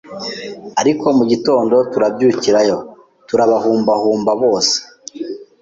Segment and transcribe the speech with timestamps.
[0.81, 2.77] ariko mu gitondo turabyukirayo
[3.27, 4.67] turabahumbahumba bos